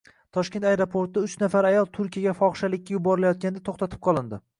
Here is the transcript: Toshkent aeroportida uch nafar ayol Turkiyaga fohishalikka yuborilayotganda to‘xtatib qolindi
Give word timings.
Toshkent 0.35 0.63
aeroportida 0.69 1.21
uch 1.27 1.35
nafar 1.43 1.67
ayol 1.69 1.85
Turkiyaga 1.97 2.33
fohishalikka 2.39 2.95
yuborilayotganda 2.95 3.63
to‘xtatib 3.69 4.03
qolindi 4.09 4.41